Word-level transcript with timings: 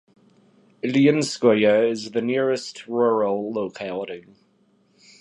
Ilyinskoye 0.83 1.91
is 1.91 2.09
the 2.09 2.23
nearest 2.23 2.87
rural 2.87 3.53
locality. 3.53 4.25